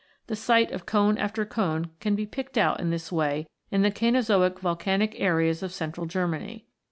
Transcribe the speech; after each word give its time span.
The 0.25 0.35
site 0.35 0.71
of 0.71 0.87
cone 0.87 1.19
after 1.19 1.45
cone 1.45 1.91
can 1.99 2.15
be 2.15 2.25
picked 2.25 2.57
out 2.57 2.79
in 2.79 2.89
this 2.89 3.11
way 3.11 3.45
in 3.69 3.83
the 3.83 3.91
Cainozoic 3.91 4.57
volcanic 4.59 5.13
areas 5.19 5.61
of 5.61 5.71
central 5.71 6.07
Germany. 6.07 6.65